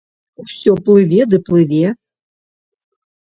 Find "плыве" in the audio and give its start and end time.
0.85-1.21, 1.45-1.85